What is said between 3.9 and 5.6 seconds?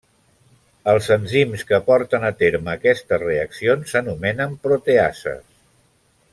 s'anomenen proteases.